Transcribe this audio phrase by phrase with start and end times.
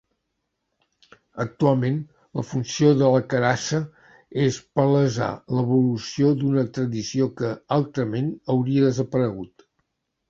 [1.43, 1.99] Actualment,
[2.39, 3.81] la funció de la Carassa
[4.45, 9.67] és palesar l’evolució d’una tradició que, altrament, hauria desaparegut.